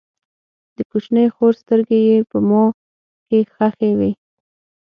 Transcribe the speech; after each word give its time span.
د 0.77 0.77
کوچنۍ 0.91 1.27
خور 1.35 1.53
سترګې 1.63 1.99
یې 2.09 2.17
په 2.29 2.37
ما 2.47 2.63
کې 3.27 3.39
خښې 3.53 3.91
وې 3.99 4.11